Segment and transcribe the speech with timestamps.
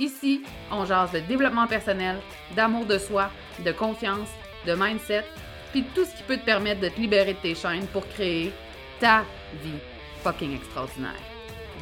[0.00, 2.16] Ici, on jase de développement personnel,
[2.56, 3.30] d'amour de soi,
[3.62, 4.30] de confiance,
[4.66, 5.26] de mindset,
[5.72, 8.50] puis tout ce qui peut te permettre de te libérer de tes chaînes pour créer
[8.98, 9.26] ta
[9.62, 9.78] vie
[10.22, 11.20] fucking extraordinaire.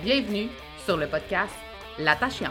[0.03, 0.49] Bienvenue
[0.85, 1.55] sur le podcast
[2.01, 2.51] L'attachante.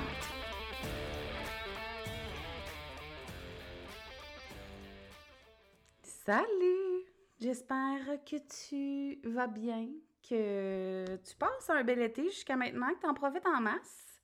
[6.01, 7.03] Salut!
[7.41, 8.37] J'espère que
[8.69, 9.87] tu vas bien,
[10.29, 14.16] que tu passes un bel été jusqu'à maintenant, que tu en profites en masse.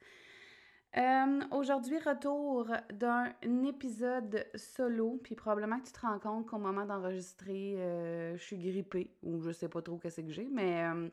[0.95, 3.33] Euh, aujourd'hui, retour d'un
[3.65, 8.59] épisode solo, puis probablement que tu te rends compte qu'au moment d'enregistrer, euh, je suis
[8.59, 11.09] grippée, ou je sais pas trop qu'est-ce que j'ai, mais euh,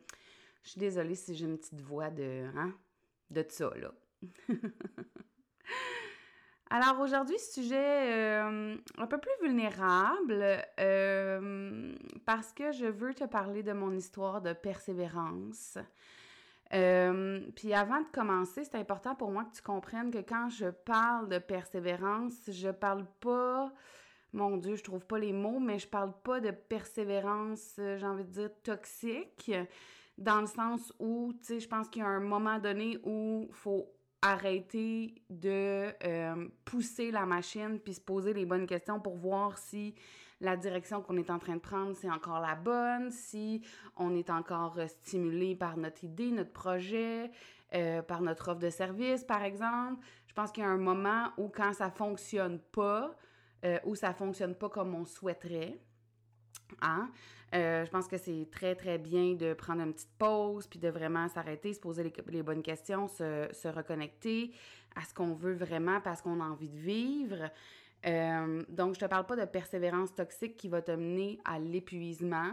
[0.65, 2.75] je suis désolée si j'ai une petite voix de, hein,
[3.31, 3.95] de ça, là.
[6.73, 10.45] Alors aujourd'hui, sujet un peu plus vulnérable
[12.25, 15.79] parce que je veux te parler de mon histoire de persévérance.
[17.61, 20.67] Euh, puis avant de commencer, c'est important pour moi que tu comprennes que quand je
[20.67, 23.73] parle de persévérance, je parle pas,
[24.33, 28.07] mon Dieu, je trouve pas les mots, mais je parle pas de persévérance, euh, j'ai
[28.07, 29.53] envie de dire toxique,
[30.19, 33.49] dans le sens où, tu sais, je pense qu'il y a un moment donné où
[33.53, 33.87] faut
[34.23, 39.95] arrêter de euh, pousser la machine puis se poser les bonnes questions pour voir si
[40.41, 43.63] la direction qu'on est en train de prendre, c'est encore la bonne, si
[43.97, 47.31] on est encore stimulé par notre idée, notre projet,
[47.73, 50.05] euh, par notre offre de service, par exemple.
[50.27, 53.17] Je pense qu'il y a un moment où quand ça fonctionne pas,
[53.65, 55.79] euh, ou ça fonctionne pas comme on souhaiterait,
[56.83, 57.09] hein,
[57.55, 60.89] euh, je pense que c'est très, très bien de prendre une petite pause, puis de
[60.89, 64.53] vraiment s'arrêter, se poser les, bonnes questions, se, reconnecter
[64.97, 67.51] à ce qu'on veut vraiment parce qu'on a envie de vivre.
[68.69, 72.53] Donc, je te parle pas de persévérance toxique qui va te mener à l'épuisement,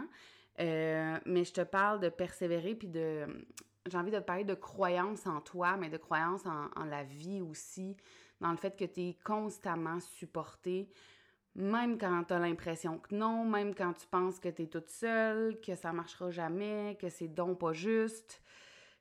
[0.58, 3.26] mais je te parle de persévérer puis de.
[3.86, 7.40] J'ai envie de te parler de croyance en toi, mais de croyance en, la vie
[7.40, 7.96] aussi,
[8.40, 10.90] dans le fait que tu es constamment supporté,
[11.54, 14.90] même quand tu as l'impression que non, même quand tu penses que tu es toute
[14.90, 18.42] seule, que ça marchera jamais, que c'est donc pas juste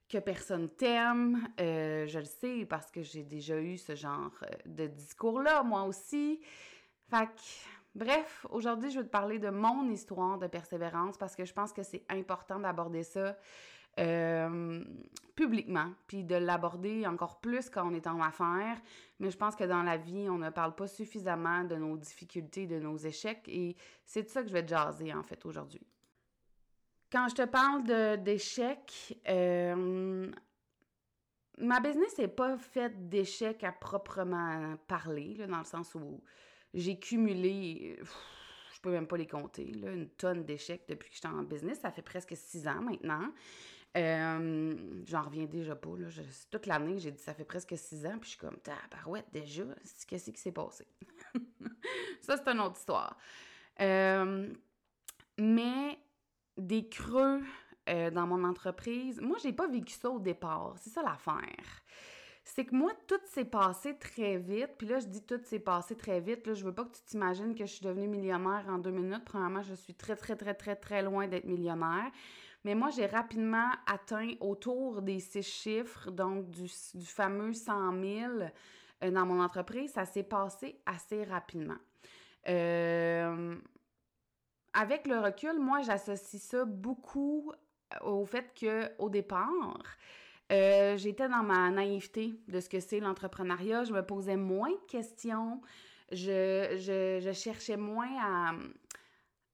[0.10, 1.50] que personne t'aime.
[1.60, 5.84] Euh, je le sais parce que j'ai déjà eu ce genre euh, de discours-là, moi
[5.84, 6.40] aussi.
[7.10, 7.30] Fait
[7.96, 11.74] bref, aujourd'hui, je vais te parler de mon histoire de persévérance parce que je pense
[11.74, 13.36] que c'est important d'aborder ça
[14.00, 14.84] euh,
[15.36, 18.82] publiquement, puis de l'aborder encore plus quand on est en affaires.
[19.20, 22.68] Mais je pense que dans la vie, on ne parle pas suffisamment de nos difficultés,
[22.68, 25.86] de nos échecs, et c'est de ça que je vais te jaser, en fait, aujourd'hui.
[27.12, 27.84] Quand je te parle
[28.22, 30.30] d'échecs, euh,
[31.58, 36.22] ma business n'est pas faite d'échecs à proprement parler, dans le sens où
[36.74, 38.00] j'ai cumulé,
[38.74, 41.80] je peux même pas les compter, une tonne d'échecs depuis que j'étais en business.
[41.80, 43.32] Ça fait presque six ans maintenant.
[43.98, 44.76] Euh,
[45.06, 45.90] j'en reviens déjà pas.
[45.98, 46.08] Là.
[46.52, 48.58] toute l'année, j'ai dit ça fait presque six ans, puis je suis comme,
[48.92, 49.64] barouette, déjà,
[50.08, 50.86] qu'est-ce qui s'est passé?
[52.22, 53.18] ça, c'est une autre histoire.
[53.82, 54.54] Euh,
[55.40, 55.98] mais
[56.58, 57.42] des creux
[57.90, 59.22] euh, dans mon entreprise.
[59.22, 60.76] Moi, j'ai pas vécu ça au départ.
[60.78, 61.84] C'est ça l'affaire.
[62.44, 64.72] C'est que moi, tout s'est passé très vite.
[64.78, 66.48] Puis là, je dis tout s'est passé très vite.
[66.48, 69.24] Là, je veux pas que tu t'imagines que je suis devenue millionnaire en deux minutes.
[69.26, 72.12] Premièrement, je suis très, très, très, très, très loin d'être millionnaire.
[72.68, 76.68] Mais moi, j'ai rapidement atteint autour des six chiffres, donc du,
[77.06, 78.32] fameux 100 000
[79.04, 79.94] euh, dans mon entreprise.
[79.94, 81.78] Ça s'est passé assez rapidement.
[82.50, 83.56] Euh,
[84.74, 87.54] avec le recul, moi, j'associe ça beaucoup
[87.94, 89.80] euh, au fait que au départ,
[90.50, 93.86] j'étais dans ma naïveté de ce que c'est l'entrepreneuriat.
[93.86, 95.62] Je me posais moins de questions.
[96.12, 96.76] Je,
[97.24, 98.52] je, cherchais moins à,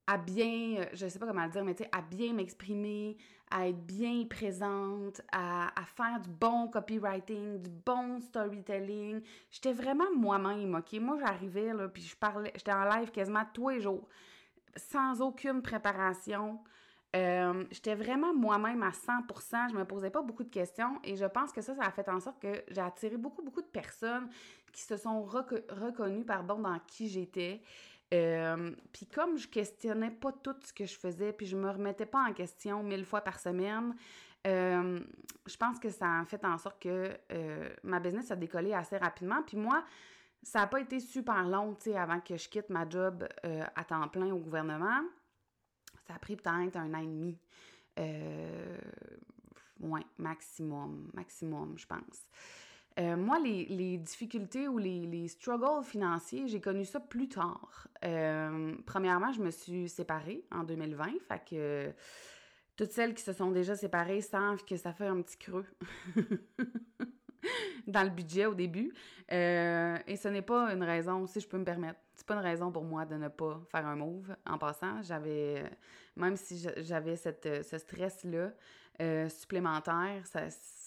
[0.07, 3.17] à bien, euh, je sais pas comment le dire, mais tu sais, à bien m'exprimer,
[3.49, 9.21] à être bien présente, à, à, faire du bon copywriting, du bon storytelling.
[9.51, 10.93] J'étais vraiment moi-même, OK?
[10.99, 14.07] Moi, j'arrivais, là, puis je parlais, j'étais en live quasiment tous les jours
[14.75, 16.59] sans aucune préparation.
[17.15, 21.25] Euh, j'étais vraiment moi-même à 100%, je me posais pas beaucoup de questions et je
[21.25, 24.29] pense que ça, ça a fait en sorte que j'ai attiré beaucoup, beaucoup de personnes
[24.71, 27.61] qui se sont reconnues, pardon, dans qui j'étais.
[28.13, 32.05] Euh, puis comme je questionnais pas tout ce que je faisais, puis je me remettais
[32.05, 33.95] pas en question mille fois par semaine,
[34.45, 34.99] euh,
[35.45, 37.17] je pense que ça a fait en sorte que
[37.83, 39.41] ma business a décollé assez rapidement.
[39.43, 39.83] Puis moi,
[40.43, 43.83] ça n'a pas été super long, tu sais, avant que je quitte ma job à
[43.83, 45.01] temps plein au gouvernement.
[46.07, 47.39] Ça a pris peut-être un an et demi.
[47.99, 48.77] Euh,
[49.79, 52.29] ouais, maximum, maximum, je pense.
[52.99, 57.87] Euh, moi, les, difficultés ou les, struggles financiers, j'ai connu ça plus tard.
[58.05, 61.91] Euh, premièrement, je me suis séparée en 2020, fait que
[62.75, 65.65] toutes celles qui se sont déjà séparées savent que ça fait un petit creux
[67.87, 68.93] dans le budget au début.
[69.29, 72.71] et ce n'est pas une raison, si je peux me permettre, c'est pas une raison
[72.71, 74.35] pour moi de ne pas faire un move.
[74.45, 75.63] En passant, j'avais,
[76.15, 78.51] même si j'avais cette, ce stress-là
[79.01, 80.41] euh, supplémentaire, ça,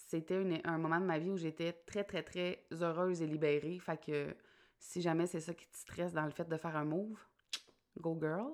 [0.06, 3.78] c'était un moment de ma vie où j'étais très, très, très heureuse et libérée.
[3.80, 4.34] Fait que
[4.78, 7.18] si jamais c'est ça qui te stresse dans le fait de faire un move,
[8.00, 8.52] go girl.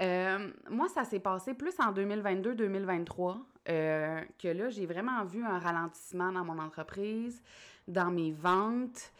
[0.00, 3.38] Euh, moi, ça s'est passé plus en 2022-2023
[3.68, 7.42] euh, que là, j'ai vraiment vu un ralentissement dans mon entreprise,
[7.86, 9.12] dans mes ventes.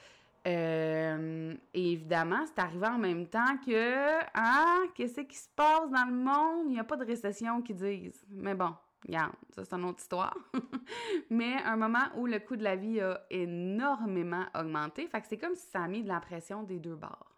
[0.47, 6.06] Euh, et évidemment, c'est arrivé en même temps que, ah, qu'est-ce qui se passe dans
[6.06, 6.67] le monde?
[6.67, 8.25] Il n'y a pas de récession qui disent.
[8.31, 8.75] Mais bon,
[9.06, 10.37] regarde, ça c'est une autre histoire.
[11.31, 15.54] Mais un moment où le coût de la vie a énormément augmenté, fait c'est comme
[15.54, 17.37] si ça a mis de la pression des deux bords.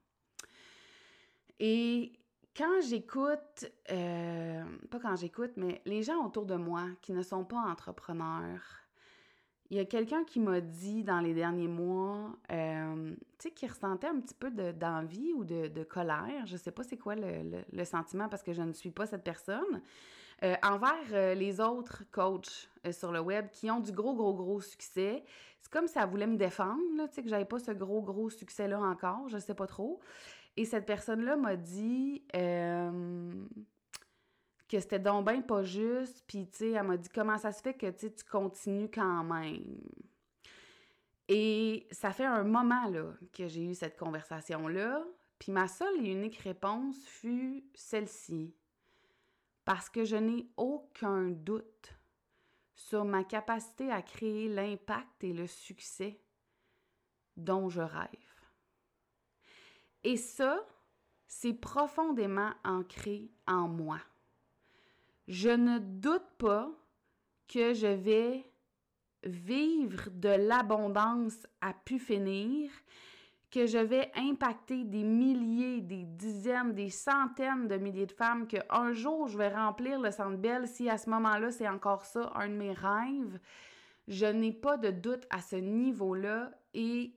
[1.60, 2.12] Et
[2.56, 7.44] quand j'écoute, euh, pas quand j'écoute, mais les gens autour de moi qui ne sont
[7.44, 8.84] pas entrepreneurs,
[9.70, 13.66] il y a quelqu'un qui m'a dit dans les derniers mois, euh, tu sais, qui
[13.66, 16.46] ressentait un petit peu d'envie ou de, colère.
[16.46, 19.82] Je sais pas c'est quoi le, sentiment parce que je ne suis pas cette personne.
[20.42, 24.60] Euh, envers euh, les autres coachs sur le web qui ont du gros, gros, gros
[24.60, 25.24] succès.
[25.60, 28.78] C'est comme elle voulait me défendre, tu sais, que j'avais pas ce gros, gros succès-là
[28.80, 29.28] encore.
[29.28, 30.00] Je sais pas trop.
[30.56, 32.22] Et cette personne-là m'a dit
[34.68, 37.62] que c'était donc bien pas juste, puis tu sais, elle m'a dit comment ça se
[37.62, 39.80] fait que tu continues quand même?
[41.28, 45.02] Et ça fait un moment là que j'ai eu cette conversation-là,
[45.38, 48.54] puis ma seule et unique réponse fut celle-ci.
[49.64, 51.94] Parce que je n'ai aucun doute
[52.74, 56.20] sur ma capacité à créer l'impact et le succès
[57.36, 58.08] dont je rêve.
[60.02, 60.66] Et ça,
[61.26, 64.00] c'est profondément ancré en moi
[65.28, 66.70] je ne doute pas
[67.48, 68.44] que je vais
[69.24, 72.70] vivre de l'abondance à pu finir,
[73.54, 78.92] que je vais impacter des milliers, des dizaines, des centaines de milliers de femmes, qu'un
[78.92, 82.48] jour je vais remplir le centre belle si à ce moment-là c'est encore ça, un
[82.48, 83.38] de mes rêves.
[84.08, 87.14] Je n'ai pas de doute à ce niveau-là et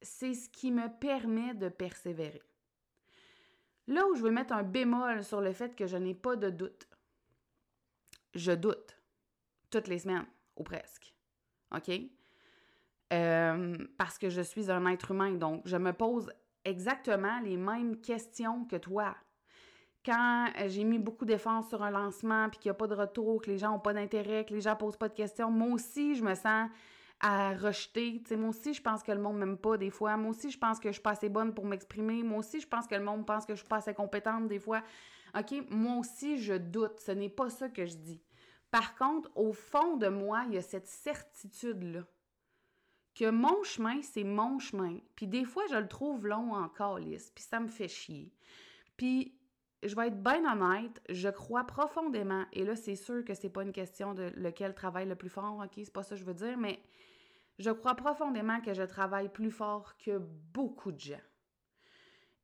[0.00, 2.42] c'est ce qui me permet de persévérer.
[3.88, 6.50] Là où je veux mettre un bémol sur le fait que je n'ai pas de
[6.50, 6.86] doute,
[8.36, 8.96] je doute
[9.70, 11.12] toutes les semaines, ou presque.
[11.74, 11.90] OK?
[13.12, 16.30] Euh, parce que je suis un être humain, donc je me pose
[16.64, 19.16] exactement les mêmes questions que toi.
[20.04, 23.42] Quand j'ai mis beaucoup d'efforts sur un lancement, puis qu'il n'y a pas de retour,
[23.42, 26.14] que les gens n'ont pas d'intérêt, que les gens posent pas de questions, moi aussi,
[26.14, 26.70] je me sens
[27.20, 28.22] à rejeter.
[28.36, 30.16] moi aussi, je pense que le monde m'aime pas des fois.
[30.16, 32.22] Moi aussi, je pense que je suis pas assez bonne pour m'exprimer.
[32.22, 34.58] Moi aussi, je pense que le monde pense que je suis pas assez compétente des
[34.58, 34.82] fois.
[35.38, 35.54] OK?
[35.68, 36.98] Moi aussi, je doute.
[36.98, 38.22] Ce n'est pas ça que je dis.
[38.70, 42.04] Par contre, au fond de moi, il y a cette certitude-là
[43.14, 44.98] que mon chemin, c'est mon chemin.
[45.16, 48.32] Puis des fois, je le trouve long en calice, puis ça me fait chier.
[48.96, 49.34] Puis
[49.82, 53.62] je vais être bien honnête, je crois profondément, et là, c'est sûr que c'est pas
[53.62, 56.34] une question de lequel travaille le plus fort, ok, c'est pas ça que je veux
[56.34, 56.80] dire, mais
[57.58, 61.20] je crois profondément que je travaille plus fort que beaucoup de gens.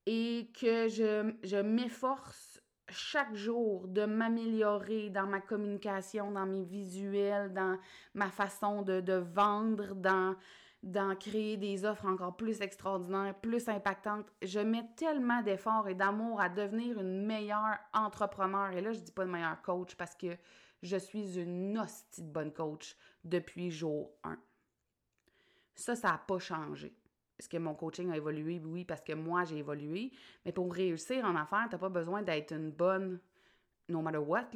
[0.06, 2.55] Et que je, je m'efforce
[2.88, 7.78] chaque jour de m'améliorer dans ma communication, dans mes visuels, dans
[8.14, 14.32] ma façon de, vendre, dans, créer des offres encore plus extraordinaires, plus impactantes.
[14.42, 18.72] Je mets tellement d'efforts et d'amour à devenir une meilleure entrepreneur.
[18.72, 20.36] Et là, je dis pas de meilleure coach parce que
[20.82, 24.38] je suis une hostie de bonne coach depuis jour 1.
[25.74, 26.94] Ça, ça n'a pas changé.
[27.38, 28.60] Est-ce que mon coaching a évolué?
[28.64, 30.12] Oui, parce que moi, j'ai évolué.
[30.44, 33.20] Mais pour réussir en affaires, tu n'as pas besoin d'être une bonne,
[33.88, 34.48] no matter what,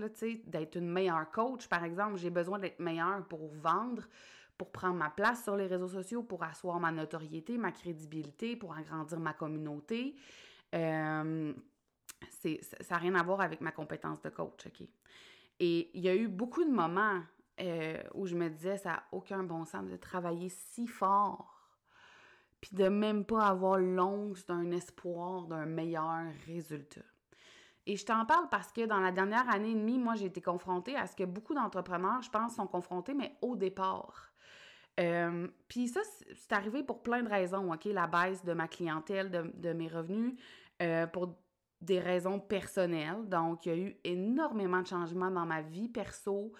[0.46, 2.16] d'être une meilleure coach, par exemple.
[2.16, 4.04] J'ai besoin d'être meilleure pour vendre,
[4.56, 8.74] pour prendre ma place sur les réseaux sociaux, pour asseoir ma notoriété, ma crédibilité, pour
[8.74, 10.16] agrandir ma communauté.
[10.74, 11.52] Euh,
[12.30, 14.86] ça n'a rien à voir avec ma compétence de coach, OK?
[15.58, 17.20] Et il y a eu beaucoup de moments
[17.60, 21.59] euh, où je me disais, ça n'a aucun bon sens de travailler si fort,
[22.60, 27.00] puis de même pas avoir l'once d'un espoir d'un meilleur résultat.
[27.86, 30.40] Et je t'en parle parce que dans la dernière année et demie, moi, j'ai été
[30.40, 34.30] confrontée à ce que beaucoup d'entrepreneurs, je pense, sont confrontés, mais au départ.
[35.00, 36.00] Euh, puis ça,
[36.34, 37.86] c'est arrivé pour plein de raisons, OK?
[37.86, 40.34] La baisse de ma clientèle, de, mes revenus,
[40.82, 41.34] euh, pour
[41.80, 43.26] des raisons personnelles.
[43.28, 46.52] Donc, il y a eu énormément de changements dans ma vie perso.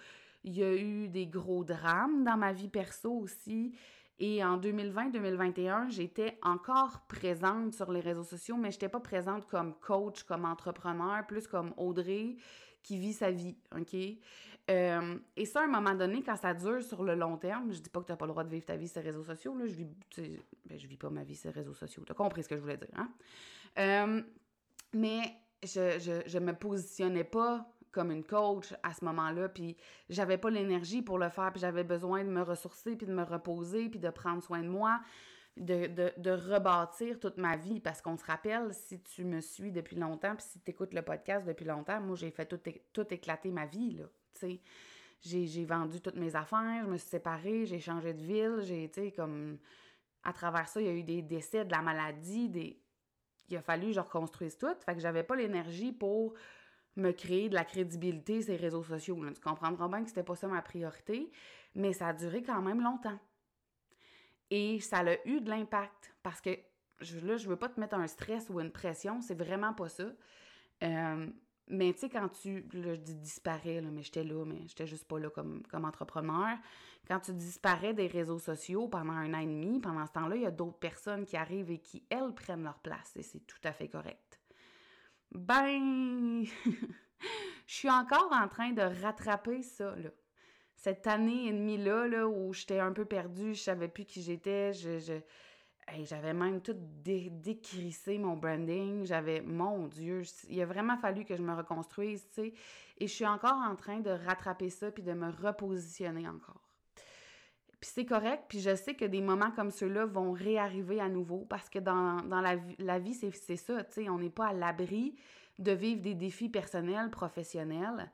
[0.43, 3.75] Il y a eu des gros drames dans ma vie perso aussi.
[4.23, 9.47] Et en 2020-2021, j'étais encore présente sur les réseaux sociaux, mais je n'étais pas présente
[9.47, 12.35] comme coach, comme entrepreneur, plus comme Audrey
[12.83, 13.95] qui vit sa vie, OK?
[14.69, 17.79] Euh, et ça, à un moment donné, quand ça dure sur le long terme, je
[17.79, 19.23] dis pas que tu n'as pas le droit de vivre ta vie sur les réseaux
[19.23, 19.87] sociaux, là, je vis,
[20.67, 22.03] ben, je vis pas ma vie sur les réseaux sociaux.
[22.05, 23.09] Tu as compris ce que je voulais dire, hein?
[23.79, 24.21] Euh,
[24.93, 29.77] mais je, je, je me positionnais pas comme une coach à ce moment-là, puis
[30.09, 33.23] j'avais pas l'énergie pour le faire, puis j'avais besoin de me ressourcer, puis de me
[33.23, 35.01] reposer, puis de prendre soin de moi,
[35.57, 39.71] de, de, de rebâtir toute ma vie, parce qu'on se rappelle, si tu me suis
[39.71, 42.59] depuis longtemps, puis si tu écoutes le podcast depuis longtemps, moi, j'ai fait tout,
[42.93, 44.61] tout éclater ma vie, là, tu sais.
[45.23, 49.11] J'ai vendu toutes mes affaires, je me suis séparée, j'ai changé de ville, j'ai, tu
[49.11, 49.59] comme...
[50.23, 52.79] À travers ça, il y a eu des décès, de la maladie, des...
[53.49, 56.33] Il a fallu que je reconstruise tout, fait que j'avais pas l'énergie pour
[56.95, 59.17] me créer de la crédibilité ces réseaux sociaux.
[59.33, 61.31] Tu comprendras bien que c'était pas ça ma priorité,
[61.75, 63.19] mais ça a duré quand même longtemps.
[64.49, 66.49] Et ça a eu de l'impact parce que
[67.23, 70.05] là, je veux pas te mettre un stress ou une pression, c'est vraiment pas ça.
[70.83, 71.27] Euh,
[71.67, 72.67] mais tu sais, quand tu.
[72.73, 76.57] Là, je dis disparais, là, mais j'étais là, mais j'étais juste pas là comme entrepreneur.
[77.07, 80.43] Quand tu disparais des réseaux sociaux pendant un an et demi, pendant ce temps-là, il
[80.43, 83.59] y a d'autres personnes qui arrivent et qui, elles, prennent leur place et c'est tout
[83.63, 84.30] à fait correct
[85.31, 86.43] ben,
[87.67, 90.09] je suis encore en train de rattraper ça, là.
[90.75, 94.73] Cette année et demie-là, là, où j'étais un peu perdue, je savais plus qui j'étais,
[94.73, 95.21] je,
[96.03, 99.05] j'avais même tout décrissé mon branding.
[99.05, 102.53] J'avais, mon Dieu, il a vraiment fallu que je me reconstruise, tu sais.
[102.97, 106.60] Et je suis encore en train de rattraper ça puis de me repositionner encore.
[107.81, 111.45] Puis c'est correct, puis je sais que des moments comme ceux-là vont réarriver à nouveau
[111.49, 115.15] parce que dans, la, la vie, c'est ça, tu sais, on n'est pas à l'abri
[115.57, 118.11] de vivre des défis personnels, professionnels.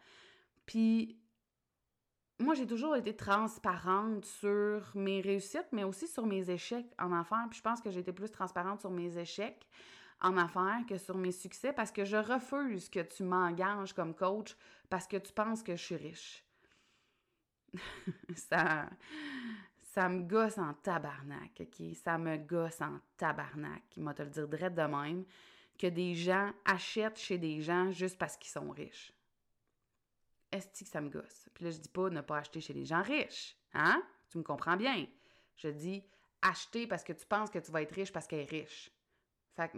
[0.65, 1.19] Puis
[2.39, 7.47] moi, j'ai toujours été transparente sur mes réussites, mais aussi sur mes échecs en affaires.
[7.49, 9.67] Puis je pense que j'ai été plus transparente sur mes échecs
[10.21, 14.55] en affaires que sur mes succès parce que je refuse que tu m'engages comme coach
[14.89, 16.46] parce que tu penses que je suis riche.
[18.35, 18.89] Ça,
[19.81, 21.95] ça me gosse en tabarnak, OK?
[21.95, 25.25] Ça me gosse en tabarnak, m'a te le dire direct de même,
[25.77, 29.13] que des gens achètent chez des gens juste parce qu'ils sont riches.
[30.51, 31.49] Est-ce que ça me gosse?
[31.53, 34.01] Puis là, je dis pas ne pas acheter chez les gens riches, hein?
[34.29, 35.05] Tu me comprends bien.
[35.55, 36.03] Je dis
[36.41, 38.91] acheter parce que tu penses que tu vas être riche parce qu'elle est riche.
[39.55, 39.77] Fait que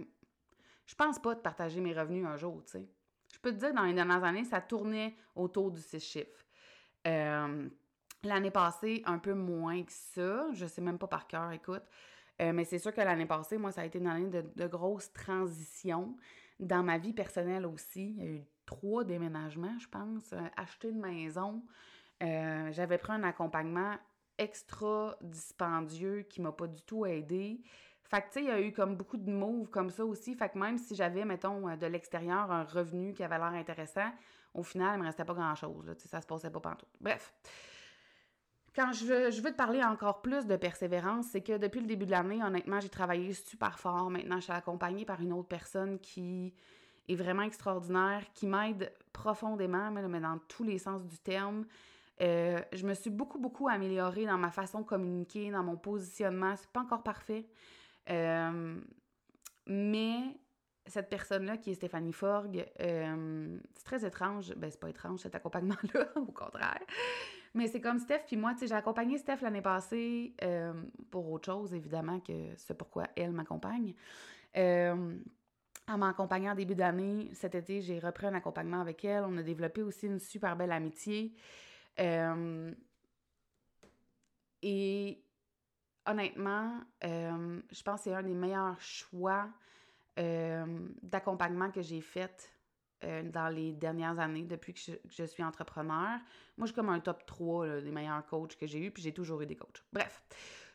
[0.85, 2.89] je pense pas de partager mes revenus un jour, tu sais.
[3.31, 6.45] Je peux te dire, dans les dernières années, ça tournait autour du six chiffres.
[7.05, 7.69] Euh,
[8.23, 10.47] l'année passée, un peu moins que ça.
[10.53, 11.83] Je sais même pas par cœur, écoute.
[12.41, 15.11] Euh, mais c'est sûr que l'année passée, moi, ça a été une année de, grosses
[15.11, 16.15] transitions
[16.59, 18.15] dans ma vie personnelle aussi.
[18.17, 20.33] Il y a eu trois déménagements, je pense.
[20.33, 21.63] Euh, acheter une maison.
[22.21, 23.95] J'avais pris un accompagnement
[24.37, 27.61] extra dispendieux qui m'a pas du tout aidé.
[28.03, 30.35] Fait que, tu sais, il y a eu comme beaucoup de moves comme ça aussi.
[30.35, 34.11] Fait que même si j'avais, mettons, de l'extérieur un revenu qui avait l'air intéressant,
[34.53, 35.93] au final, il me restait pas grand-chose.
[36.05, 36.87] Ça se passait pas partout.
[36.99, 37.33] Bref.
[38.75, 41.87] Quand je veux, je veux te parler encore plus de persévérance, c'est que depuis le
[41.87, 44.09] début de l'année, honnêtement, j'ai travaillé super fort.
[44.09, 46.53] Maintenant, je suis accompagnée par une autre personne qui
[47.07, 51.65] est vraiment extraordinaire, qui m'aide profondément, mais dans tous les sens du terme.
[52.21, 56.55] Euh, je me suis beaucoup, beaucoup améliorée dans ma façon de communiquer, dans mon positionnement.
[56.55, 57.47] C'est pas encore parfait.
[58.09, 58.79] Euh,
[59.65, 60.37] mais
[60.85, 64.53] cette personne-là, qui est Stéphanie Forgue, euh, c'est très étrange.
[64.55, 66.79] Ben, c'est pas étrange cet accompagnement-là, au contraire.
[67.53, 70.73] Mais c'est comme Steph, puis moi, tu sais, j'ai accompagné Steph l'année passée euh,
[71.09, 73.93] pour autre chose, évidemment, que c'est pourquoi elle m'accompagne.
[74.57, 75.17] Euh,
[75.87, 79.23] en m'accompagnant en début d'année, cet été, j'ai repris un accompagnement avec elle.
[79.23, 81.33] On a développé aussi une super belle amitié.
[84.61, 85.23] et
[86.05, 89.49] honnêtement, je pense que c'est un des meilleurs choix
[90.19, 90.65] euh,
[91.01, 92.51] d'accompagnement que j'ai fait
[93.03, 94.79] euh, dans les dernières années depuis que
[95.09, 96.19] je, suis entrepreneur.
[96.57, 99.13] Moi, je suis comme un top 3 des meilleurs coachs que j'ai eu, puis j'ai
[99.13, 99.83] toujours eu des coachs.
[99.93, 100.23] Bref,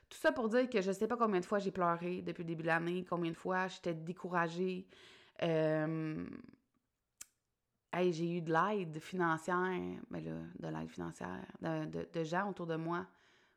[0.09, 2.49] tout ça pour dire que je sais pas combien de fois j'ai pleuré depuis le
[2.49, 4.87] début de l'année, combien de fois j'étais découragée.
[5.43, 6.25] Euh,
[8.11, 13.07] j'ai eu de l'aide financière, ben là, de l'aide financière, de, gens autour de moi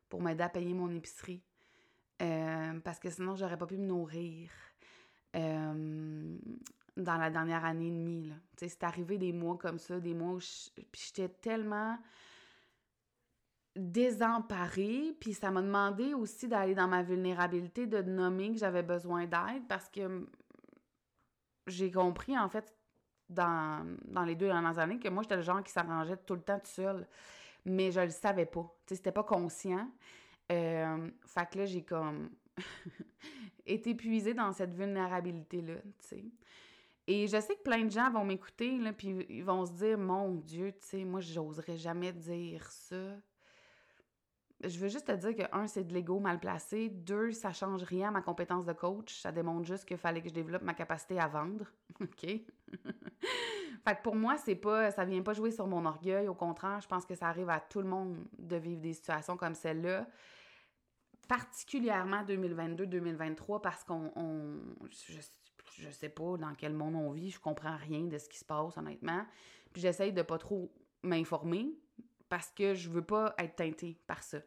[0.08, 1.42] pour m'aider à payer mon épicerie.
[2.20, 4.50] Euh, parce que sinon, j'aurais pas pu me nourrir
[6.98, 8.32] dans la dernière année et demie.
[8.56, 11.96] C'est arrivé des mois comme ça, des mois où j'étais tellement
[13.76, 19.26] désemparée, puis ça m'a demandé aussi d'aller dans ma vulnérabilité, de nommer que j'avais besoin
[19.26, 20.26] d'aide parce que
[21.68, 22.74] j'ai compris, en fait,
[23.28, 23.86] dans,
[24.26, 26.70] les deux dernières années, que moi, j'étais le genre qui s'arrangeait tout le temps tout
[26.70, 27.06] seul.
[27.64, 28.62] Mais je le savais pas.
[28.86, 29.88] Tu sais, c'était pas conscient.
[30.50, 32.30] Euh, fait que là, j'ai comme
[33.66, 36.24] été épuisée dans cette vulnérabilité-là, tu sais.
[37.08, 39.98] Et je sais que plein de gens vont m'écouter, là, puis ils vont se dire,
[39.98, 43.16] mon Dieu, tu sais, moi, j'oserais jamais dire ça
[44.64, 46.88] je veux juste te dire que, un, c'est de l'ego mal placé.
[46.88, 49.20] Deux, ça change rien à ma compétence de coach.
[49.20, 51.64] Ça démontre juste qu'il fallait que je développe ma capacité à vendre.
[52.00, 52.22] OK?
[52.22, 52.44] fait
[53.96, 56.26] que pour moi, c'est pas, ça vient pas jouer sur mon orgueil.
[56.28, 59.36] Au contraire, je pense que ça arrive à tout le monde de vivre des situations
[59.36, 60.08] comme celle-là.
[61.28, 64.10] Particulièrement 2022-2023 parce qu'on,
[65.78, 67.30] je sais pas dans quel monde on vit.
[67.30, 69.24] Je comprends rien de ce qui se passe, honnêtement.
[69.72, 71.70] Puis j'essaye de pas trop m'informer
[72.28, 74.38] parce que je veux pas être teintée par ça.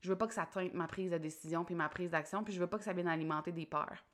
[0.00, 2.52] Je veux pas que ça teinte ma prise de décision puis ma prise d'action, puis
[2.52, 4.04] je veux pas que ça vienne alimenter des peurs.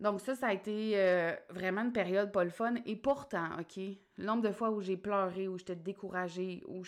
[0.00, 2.74] Donc ça, ça a été euh, vraiment une période pas le fun.
[2.86, 6.82] Et pourtant, OK, le nombre de fois où j'ai pleuré, où j'étais découragée, où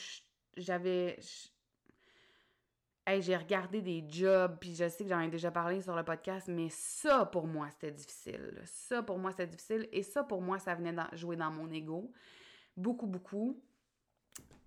[0.56, 1.18] j'avais...
[3.06, 6.48] J'ai regardé des jobs, puis je sais que j'en ai déjà parlé sur le podcast,
[6.48, 8.60] mais ça, pour moi, c'était difficile.
[8.64, 9.88] Ça, pour moi, c'était difficile.
[9.92, 12.10] Et ça, pour moi, ça venait jouer dans mon ego.
[12.76, 13.60] Beaucoup, beaucoup.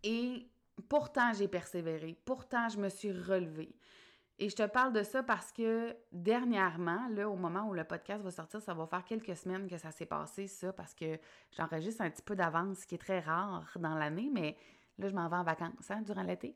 [0.04, 0.48] Et
[0.90, 2.16] Pourtant, j'ai persévéré.
[2.26, 3.76] Pourtant, je me suis relevée.
[4.40, 8.24] Et je te parle de ça parce que dernièrement, là, au moment où le podcast
[8.24, 11.20] va sortir, ça va faire quelques semaines que ça s'est passé, ça, parce que
[11.52, 14.56] j'enregistre un petit peu d'avance, ce qui est très rare dans l'année, mais
[15.00, 16.56] là, je m'en vais en vacances hein, durant l'été.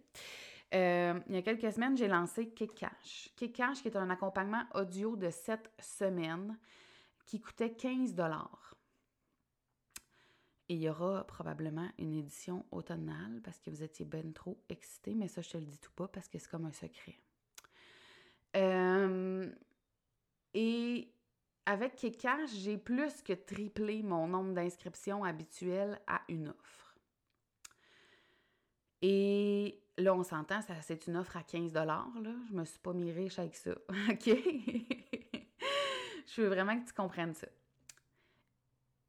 [0.74, 3.30] Euh, il y a quelques semaines, j'ai lancé Kikash.
[3.36, 6.58] Kikash, qui est un accompagnement audio de 7 semaines
[7.26, 8.14] qui coûtait 15
[10.72, 15.16] et il y aura probablement une édition automnale parce que vous étiez ben trop excités,
[15.16, 17.18] mais ça, je te le dis tout pas parce que c'est comme un secret.
[18.56, 19.54] Euh,
[20.54, 21.14] et
[21.66, 26.91] avec Kekash, j'ai plus que triplé mon nombre d'inscriptions habituelles à une offre.
[29.02, 32.06] Et là, on s'entend, c'est une offre à 15 là.
[32.50, 33.72] Je me suis pas mis riche avec ça.
[34.10, 34.30] OK?
[36.28, 37.48] je veux vraiment que tu comprennes ça.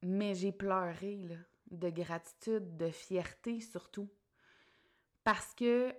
[0.02, 1.20] Mais j'ai pleuré,
[1.70, 4.08] de gratitude, de fierté surtout.
[5.24, 5.94] Parce que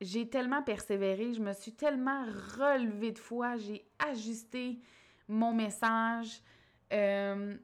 [0.00, 2.24] j'ai tellement persévéré, je me suis tellement
[2.58, 4.80] relevée de foi, j'ai ajusté
[5.28, 6.42] mon message,
[6.92, 7.56] euh,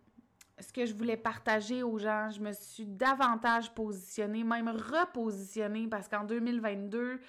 [0.60, 6.08] ce que je voulais partager aux gens, je me suis davantage positionnée, même repositionnée, parce
[6.08, 7.20] qu'en 2022,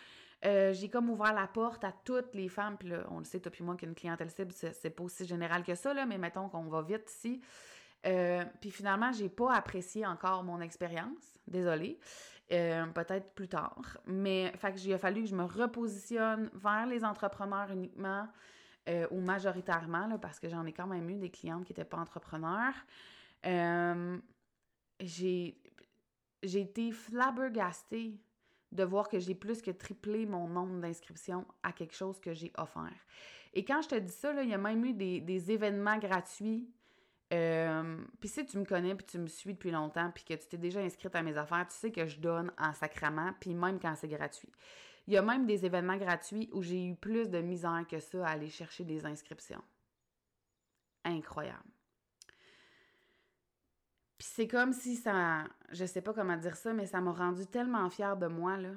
[0.45, 3.39] euh, j'ai comme ouvert la porte à toutes les femmes, puis là, on le sait,
[3.39, 6.49] toi puis moi, qu'une clientèle cible, c'est pas aussi général que ça, là, mais mettons
[6.49, 7.41] qu'on va vite ici.
[8.05, 11.39] Euh, puis finalement, j'ai pas apprécié encore mon expérience.
[11.47, 11.97] Désolée.
[12.51, 13.97] Euh, peut-être plus tard.
[14.05, 18.27] Mais fait que j'ai fallu que je me repositionne vers les entrepreneurs uniquement
[19.12, 21.99] ou majoritairement, là, parce que j'en ai quand même eu des clientes qui n'étaient pas
[21.99, 22.73] entrepreneurs.
[24.99, 25.62] J'ai,
[26.43, 28.19] j'ai été flabbergastée
[28.71, 32.51] de voir que j'ai plus que triplé mon nombre d'inscriptions à quelque chose que j'ai
[32.58, 33.06] offert.
[33.53, 36.67] Et quand je te dis ça, il y a même eu des, des événements gratuits
[37.34, 40.47] euh, puis si tu me connais, puis tu me suis depuis longtemps, puis que tu
[40.47, 43.79] t'es déjà inscrite à mes affaires, tu sais que je donne en sacrament, puis même
[43.79, 44.51] quand c'est gratuit.
[45.08, 48.25] Il y a même des événements gratuits où j'ai eu plus de misère que ça
[48.25, 49.63] à aller chercher des inscriptions.
[51.03, 51.72] Incroyable.
[54.17, 57.45] Puis c'est comme si ça, je sais pas comment dire ça, mais ça m'a rendu
[57.47, 58.71] tellement fière de moi, là,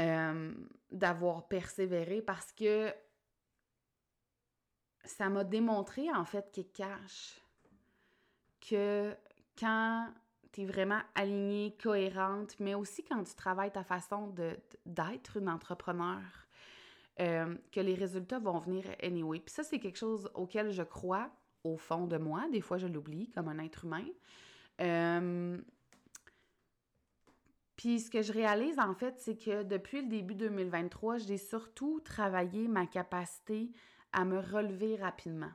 [0.00, 0.54] euh,
[0.90, 2.92] d'avoir persévéré parce que
[5.04, 7.40] ça m'a démontré en fait qu'il cache
[8.60, 9.14] que
[9.58, 10.12] quand
[10.52, 14.34] tu es vraiment alignée, cohérente, mais aussi quand tu travailles ta façon
[14.84, 16.20] d'être une entrepreneur,
[17.18, 19.40] euh, que les résultats vont venir anyway.
[19.40, 21.30] Puis ça, c'est quelque chose auquel je crois
[21.72, 22.44] au fond de moi.
[22.52, 24.04] Des fois, je l'oublie comme un être humain.
[24.80, 25.58] Euh,
[27.76, 32.00] puis ce que je réalise en fait, c'est que depuis le début 2023, j'ai surtout
[32.00, 33.70] travaillé ma capacité
[34.12, 35.52] à me relever rapidement.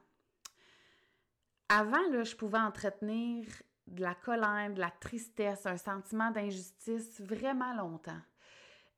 [1.70, 3.46] Avant, là, je pouvais entretenir
[3.88, 8.22] de la colère, de la tristesse, un sentiment d'injustice vraiment longtemps.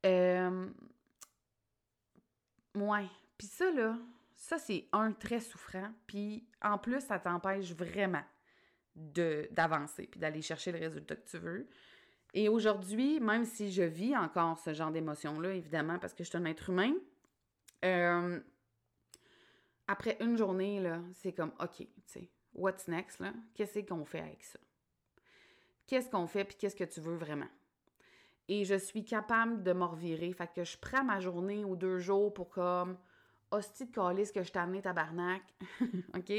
[0.05, 0.67] Euh...
[2.75, 3.07] Ouais.
[3.37, 3.95] Puis ça, là,
[4.43, 5.89] ça, c'est un très souffrant.
[6.05, 8.23] Puis en plus, ça t'empêche vraiment
[8.93, 11.65] d'avancer, puis d'aller chercher le résultat que tu veux.
[12.33, 16.37] Et aujourd'hui, même si je vis encore ce genre d'émotion-là, évidemment, parce que je suis
[16.37, 16.93] un être humain,
[17.85, 18.41] euh,
[19.87, 23.23] après une journée, c'est comme, OK, tu sais, what's next?
[23.53, 24.59] Qu'est-ce qu'on fait avec ça?
[25.87, 27.49] Qu'est-ce qu'on fait, puis qu'est-ce que tu veux vraiment?
[28.49, 30.33] Et je suis capable de m'en revirer.
[30.33, 32.97] Fait que je prends ma journée ou deux jours pour comme
[33.53, 35.41] hostie de calice que je t'ai amené tabarnak.
[36.17, 36.33] OK?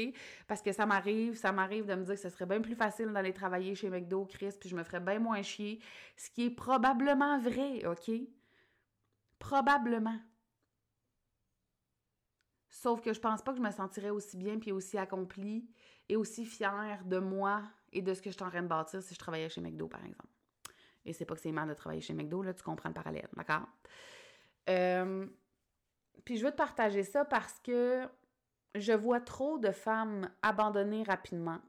[0.47, 3.11] Parce que ça m'arrive, ça m'arrive de me dire que ce serait bien plus facile
[3.11, 5.79] d'aller travailler chez McDo, Chris, puis je me ferais bien moins chier.
[6.17, 8.11] Ce qui est probablement vrai, OK?
[9.39, 10.19] Probablement.
[12.69, 15.65] Sauf que je pense pas que je me sentirais aussi bien puis aussi accomplie
[16.09, 19.01] et aussi fière de moi et de ce que je suis en train de bâtir
[19.01, 20.29] si je travaillais chez McDo, par exemple.
[21.05, 23.29] Et c'est pas que c'est mal de travailler chez McDo, là, tu comprends le parallèle,
[23.35, 23.67] d'accord?
[24.69, 25.25] Euh,
[26.23, 28.07] puis je veux te partager ça parce que
[28.75, 31.59] je vois trop de femmes abandonner rapidement.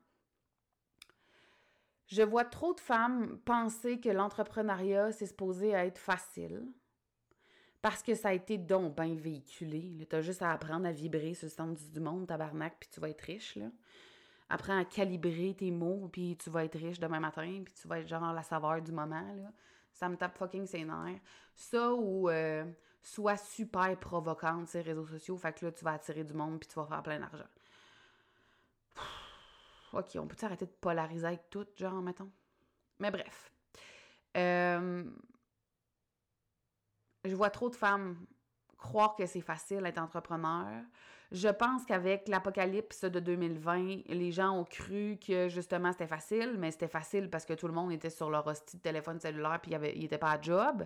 [2.06, 6.62] Je vois trop de femmes penser que l'entrepreneuriat, c'est supposé être facile.
[7.82, 10.06] Parce que ça a été donc bien véhiculé.
[10.08, 13.00] Tu as juste à apprendre à vibrer sur le centre du monde, tabarnak, puis tu
[13.00, 13.56] vas être riche.
[13.56, 13.66] Là.
[14.48, 18.00] Apprends à calibrer tes mots, puis tu vas être riche demain matin, puis tu vas
[18.00, 19.34] être genre la saveur du moment.
[19.34, 19.52] Là.
[19.92, 21.20] Ça me tape fucking ses nerfs.
[21.54, 22.64] Ça ou euh,
[23.06, 26.68] soit super provocante, ces réseaux sociaux, fait que là, tu vas attirer du monde, puis
[26.68, 27.46] tu vas faire plein d'argent.
[29.92, 32.30] OK, on peut arrêter de polariser avec tout, genre, mettons?
[32.98, 33.52] Mais bref.
[34.36, 35.04] Euh,
[37.24, 38.26] je vois trop de femmes
[38.76, 40.66] croire que c'est facile d'être entrepreneur.
[41.30, 46.72] Je pense qu'avec l'apocalypse de 2020, les gens ont cru que justement c'était facile, mais
[46.72, 49.72] c'était facile parce que tout le monde était sur leur hostie de téléphone cellulaire puis
[49.72, 50.84] il n'était pas à job.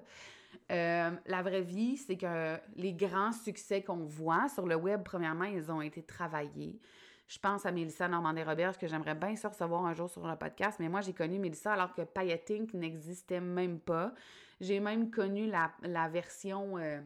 [0.70, 5.44] Euh, la vraie vie, c'est que les grands succès qu'on voit sur le web, premièrement,
[5.44, 6.78] ils ont été travaillés.
[7.26, 10.78] Je pense à Mélissa Normandie-Robert, que j'aimerais bien ça recevoir un jour sur le podcast,
[10.80, 14.12] mais moi, j'ai connu Mélissa alors que Payating n'existait même pas.
[14.60, 16.76] J'ai même connu la, version...
[16.78, 17.00] Euh,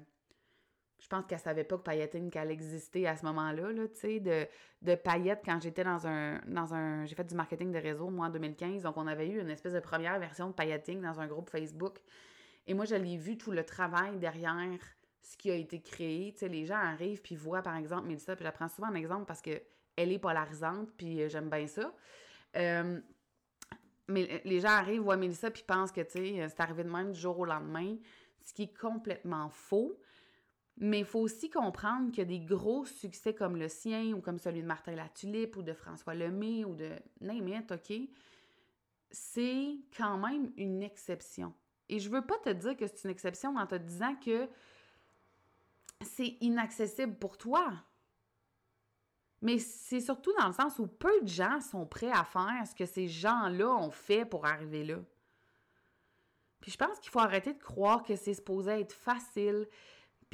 [0.98, 4.20] je pense qu'elle savait pas que Paillettine qu'elle existait à ce moment-là, là, tu sais,
[4.20, 4.46] de,
[4.80, 7.04] de paillettes quand j'étais dans un, dans un...
[7.04, 9.74] J'ai fait du marketing de réseau, moi, en 2015, donc on avait eu une espèce
[9.74, 11.98] de première version de pailleting dans un groupe Facebook.
[12.66, 14.78] Et moi, je l'ai vu tout le travail derrière
[15.22, 16.32] ce qui a été créé.
[16.32, 19.26] Tu sais, les gens arrivent puis voient, par exemple, Mélissa, puis j'apprends souvent un exemple
[19.26, 19.62] parce que
[19.96, 21.94] elle est polarisante, puis euh, j'aime bien ça.
[22.56, 23.00] Euh,
[24.08, 27.12] mais les gens arrivent, voient Mélissa, puis pensent que, tu sais, c'est arrivé de même
[27.12, 27.96] du jour au lendemain,
[28.42, 29.98] ce qui est complètement faux.
[30.76, 34.60] Mais il faut aussi comprendre que des gros succès comme le sien ou comme celui
[34.60, 37.92] de Martin Latulippe ou de François Lemay ou de name OK,
[39.10, 41.54] c'est quand même une exception.
[41.88, 44.48] Et je veux pas te dire que c'est une exception en te disant que
[46.02, 47.72] c'est inaccessible pour toi.
[49.42, 52.74] Mais c'est surtout dans le sens où peu de gens sont prêts à faire ce
[52.74, 54.98] que ces gens-là ont fait pour arriver là.
[56.60, 59.68] Puis je pense qu'il faut arrêter de croire que c'est supposé être facile,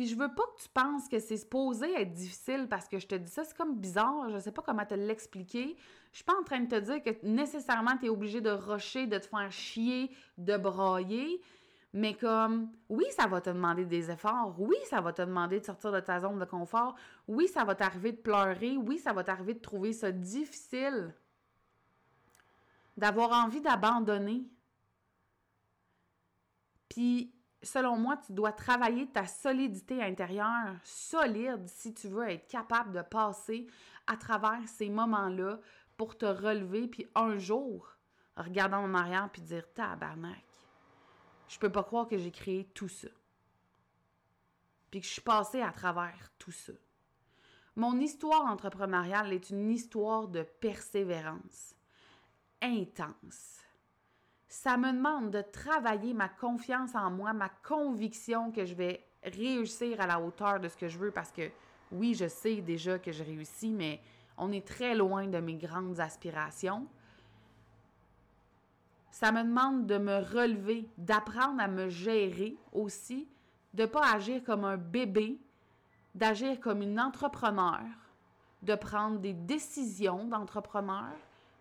[0.01, 3.07] puis je veux pas que tu penses que c'est supposé être difficile parce que je
[3.07, 5.77] te dis ça, c'est comme bizarre, je sais pas comment te l'expliquer.
[6.11, 9.07] Je suis pas en train de te dire que nécessairement tu es obligé de rocher,
[9.07, 11.43] de te faire chier, de brailler,
[11.93, 15.67] mais comme oui, ça va te demander des efforts, oui, ça va te demander de
[15.67, 16.97] sortir de ta zone de confort,
[17.29, 21.15] oui, ça va t'arriver de pleurer, oui, ça va t'arriver de trouver ça difficile
[22.97, 24.45] d'avoir envie d'abandonner.
[26.89, 32.93] Puis selon moi, tu dois travailler ta solidité intérieure solide si tu veux être capable
[32.93, 33.67] de passer
[34.07, 35.61] à travers ces moments-là
[35.97, 37.95] pour te relever, puis un jour,
[38.37, 40.45] regarder en arrière puis dire tabarnak,
[41.49, 43.09] je peux pas croire que j'ai créé tout ça.
[44.91, 46.73] Puis que je suis passée à travers tout ça.
[47.77, 51.75] Mon histoire entrepreneuriale est une histoire de persévérance
[52.63, 53.60] intense
[54.51, 60.01] ça me demande de travailler ma confiance en moi, ma conviction que je vais réussir
[60.01, 61.51] à la hauteur de ce que je veux parce que
[61.93, 64.01] oui, je sais déjà que je réussis, mais
[64.37, 66.89] on est très loin de mes grandes aspirations.
[69.13, 73.29] Ça me demande de me relever, d'apprendre à me gérer aussi,
[73.73, 75.39] de ne pas agir comme un bébé,
[76.17, 77.83] d'agir comme une entrepreneur,
[78.63, 81.15] de prendre des décisions d'entrepreneur,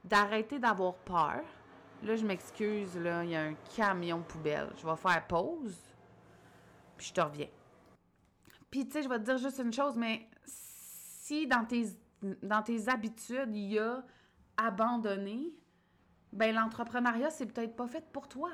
[0.06, 1.44] d'arrêter d'avoir peur,
[2.04, 4.70] Là, je m'excuse, là, il y a un camion poubelle.
[4.78, 5.78] Je vais faire pause,
[6.98, 7.50] puis je te reviens.
[8.72, 11.88] Puis, tu sais, je vais te dire juste une chose, mais si dans tes,
[12.42, 14.04] dans tes habitudes, il y a
[14.58, 15.54] abandonné,
[16.32, 18.52] ben l'entrepreneuriat, c'est peut-être pas fait pour toi.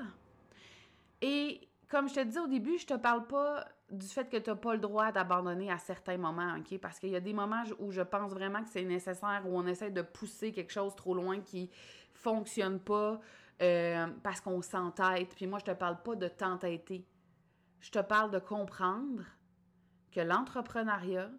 [1.21, 4.49] Et comme je te disais au début, je te parle pas du fait que tu
[4.49, 6.79] n'as pas le droit d'abandonner à certains moments, OK?
[6.79, 9.65] Parce qu'il y a des moments où je pense vraiment que c'est nécessaire, où on
[9.67, 11.69] essaie de pousser quelque chose trop loin qui
[12.25, 13.21] fonctionne pas
[13.61, 15.35] euh, parce qu'on s'entête.
[15.35, 17.07] Puis moi, je te parle pas de t'entêter.
[17.79, 19.23] Je te parle de comprendre
[20.11, 21.29] que l'entrepreneuriat,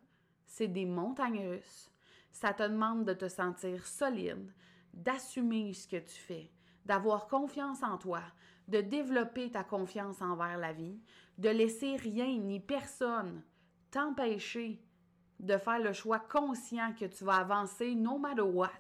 [0.45, 1.91] c'est des montagnes russes.
[2.31, 4.53] Ça te demande de te sentir solide,
[4.95, 6.53] d'assumer ce que tu fais,
[6.85, 8.23] d'avoir confiance en toi,
[8.69, 11.01] de développer ta confiance envers la vie,
[11.39, 13.43] de laisser rien ni personne
[13.91, 14.81] t'empêcher
[15.41, 18.71] de faire le choix conscient que tu vas avancer no matter what.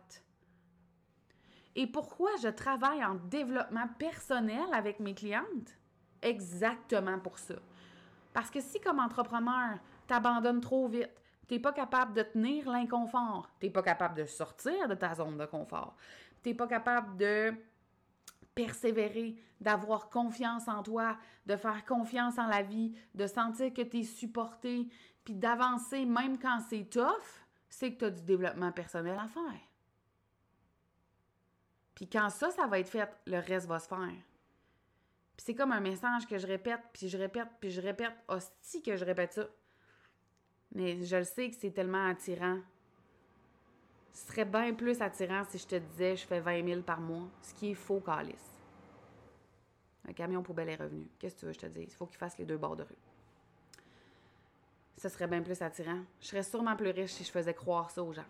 [1.78, 5.76] Et pourquoi je travaille en développement personnel avec mes clientes?
[6.22, 7.56] Exactement pour ça.
[8.32, 11.10] Parce que si comme entrepreneur, tu abandonnes trop vite,
[11.46, 15.14] tu n'es pas capable de tenir l'inconfort, tu n'es pas capable de sortir de ta
[15.14, 15.94] zone de confort,
[16.42, 17.54] tu n'es pas capable de
[18.54, 23.98] persévérer, d'avoir confiance en toi, de faire confiance en la vie, de sentir que tu
[23.98, 24.88] es supporté,
[25.24, 29.60] puis d'avancer même quand c'est tough, c'est que tu as du développement personnel à faire.
[31.96, 34.12] Puis quand ça, ça va être fait, le reste va se faire.
[35.37, 38.12] Puis c'est comme un message que je répète, puis je répète, puis je répète.
[38.28, 39.46] Hostie que je répète ça.
[40.74, 42.61] Mais je le sais que c'est tellement attirant.
[44.12, 47.28] Ce serait bien plus attirant si je te disais je fais 20 000 par mois,
[47.42, 48.61] ce qui est faux, calice.
[50.09, 51.09] Un camion poubelle est revenu.
[51.18, 51.92] Qu'est-ce que tu veux que je te dise?
[51.92, 52.98] Il faut qu'il fasse les deux bords de rue.
[54.98, 56.02] Ce serait bien plus attirant.
[56.20, 58.24] Je serais sûrement plus riche si je faisais croire ça aux gens.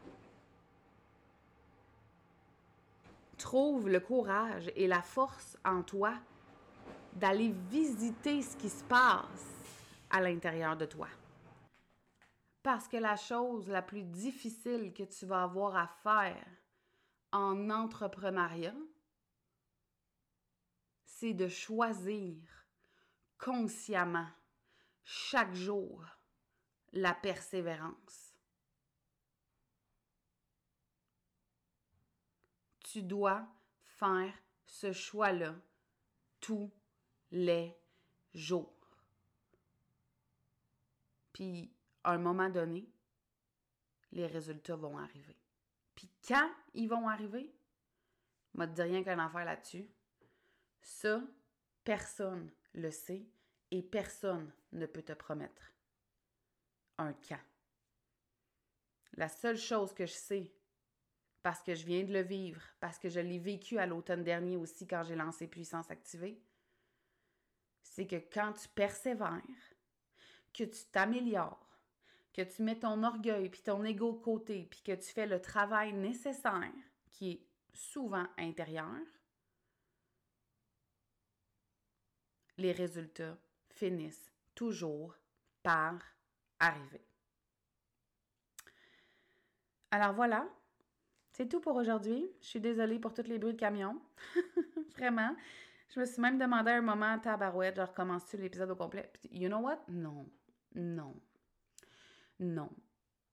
[3.38, 6.14] Trouve le courage et la force en toi
[7.12, 9.54] d'aller visiter ce qui se passe
[10.10, 11.08] à l'intérieur de toi.
[12.62, 16.46] Parce que la chose la plus difficile que tu vas avoir à faire
[17.32, 18.74] en entrepreneuriat,
[21.04, 22.36] c'est de choisir
[23.38, 24.28] consciemment
[25.04, 26.04] chaque jour
[26.92, 28.25] la persévérance.
[32.96, 33.46] Tu dois
[33.84, 34.32] faire
[34.64, 35.54] ce choix-là
[36.40, 36.72] tous
[37.30, 37.76] les
[38.32, 38.72] jours.
[41.34, 41.70] Puis,
[42.04, 42.90] à un moment donné,
[44.12, 45.36] les résultats vont arriver.
[45.94, 47.54] Puis quand ils vont arriver,
[48.54, 49.90] je ne dis rien qu'un affaire là-dessus.
[50.80, 51.22] Ça,
[51.84, 53.26] personne le sait
[53.72, 55.74] et personne ne peut te promettre
[56.96, 57.44] un quand.
[59.18, 60.56] La seule chose que je sais,
[61.46, 64.56] parce que je viens de le vivre, parce que je l'ai vécu à l'automne dernier
[64.56, 66.42] aussi quand j'ai lancé Puissance Activée,
[67.84, 69.40] c'est que quand tu persévères,
[70.52, 71.78] que tu t'améliores,
[72.32, 75.40] que tu mets ton orgueil puis ton ego de côté, puis que tu fais le
[75.40, 76.72] travail nécessaire,
[77.12, 79.06] qui est souvent intérieur,
[82.58, 85.14] les résultats finissent toujours
[85.62, 85.96] par
[86.58, 87.06] arriver.
[89.92, 90.44] Alors voilà,
[91.36, 92.30] c'est tout pour aujourd'hui.
[92.40, 94.00] Je suis désolée pour tous les bruits de camion.
[94.96, 95.36] Vraiment.
[95.94, 99.12] Je me suis même demandé à un moment, tabarouette, je recommence-tu l'épisode au complet?
[99.30, 99.80] you know what?
[99.86, 100.26] Non.
[100.74, 101.14] Non.
[102.40, 102.70] Non.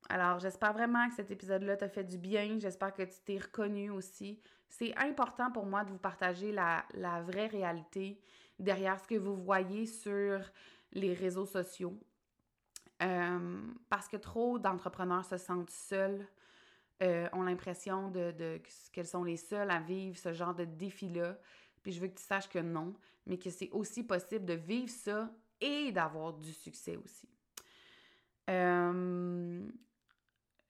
[0.09, 2.59] Alors, j'espère vraiment que cet épisode-là t'a fait du bien.
[2.59, 4.41] J'espère que tu t'es reconnu aussi.
[4.67, 8.19] C'est important pour moi de vous partager la, la vraie réalité
[8.59, 10.41] derrière ce que vous voyez sur
[10.91, 11.97] les réseaux sociaux.
[13.01, 16.27] Euh, parce que trop d'entrepreneurs se sentent seuls,
[17.01, 21.37] euh, ont l'impression de, qu'elles sont les seuls à vivre ce genre de défi-là.
[21.81, 22.93] Puis je veux que tu saches que non,
[23.25, 25.29] mais que c'est aussi possible de vivre ça
[25.59, 27.27] et d'avoir du succès aussi.
[28.49, 29.67] Euh,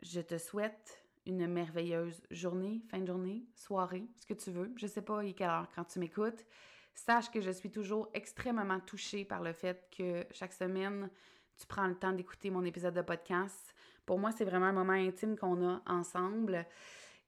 [0.01, 4.71] je te souhaite une merveilleuse journée, fin de journée, soirée, ce que tu veux.
[4.75, 6.45] Je sais pas il quelle heure quand tu m'écoutes.
[6.93, 11.09] Sache que je suis toujours extrêmement touchée par le fait que chaque semaine,
[11.57, 13.73] tu prends le temps d'écouter mon épisode de podcast.
[14.05, 16.65] Pour moi, c'est vraiment un moment intime qu'on a ensemble.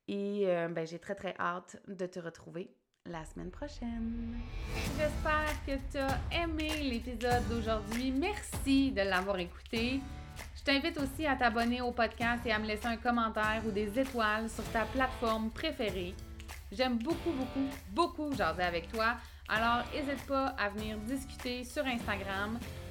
[0.08, 2.70] Et euh, ben, j'ai très, très hâte de te retrouver
[3.06, 4.38] la semaine prochaine.
[4.98, 8.12] J'espère que tu as aimé l'épisode d'aujourd'hui.
[8.12, 10.00] Merci de l'avoir écouté.
[10.56, 14.00] Je t'invite aussi à t'abonner au podcast et à me laisser un commentaire ou des
[14.00, 16.14] étoiles sur ta plateforme préférée.
[16.72, 19.16] J'aime beaucoup, beaucoup, beaucoup jaser avec toi.
[19.48, 22.60] Alors, n'hésite pas à venir discuter sur Instagram.